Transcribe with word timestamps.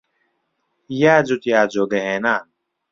یا 1.01 1.15
جووت 1.27 1.43
یا 1.53 1.61
جۆگە 1.71 1.99
هێنان 2.07 2.45